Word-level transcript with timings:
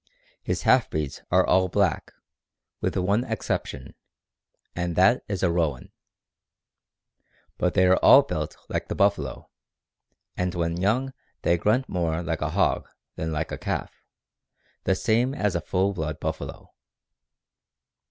His 0.41 0.63
half 0.63 0.89
breeds 0.89 1.21
are 1.29 1.45
all 1.45 1.67
black, 1.69 2.11
with 2.79 2.97
one 2.97 3.23
exception, 3.23 3.93
and 4.75 4.95
that 4.95 5.23
is 5.27 5.43
a 5.43 5.51
roan; 5.51 5.91
but 7.59 7.75
they 7.75 7.85
are 7.85 7.97
all 7.97 8.23
built 8.23 8.57
like 8.67 8.87
the 8.87 8.95
buffalo, 8.95 9.51
and 10.35 10.55
when 10.55 10.81
young 10.81 11.13
they 11.43 11.55
grunt 11.55 11.87
more 11.87 12.23
like 12.23 12.41
a 12.41 12.49
hog 12.49 12.89
than 13.15 13.31
like 13.31 13.51
a 13.51 13.59
calf, 13.59 14.01
the 14.85 14.95
same 14.95 15.35
as 15.35 15.53
a 15.55 15.61
full 15.61 15.93
blood 15.93 16.19
buffalo. 16.19 16.73